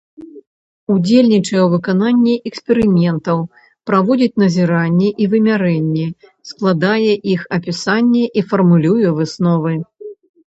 [0.93, 3.37] Удзельнічае ў выкананні эксперыментаў,
[3.91, 6.07] праводзіць назіранні і вымярэнні,
[6.53, 9.73] складае іх апісанне і фармулюе высновы.